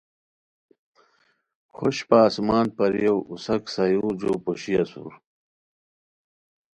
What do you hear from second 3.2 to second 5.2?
اوساک سایورجو پوشی اسور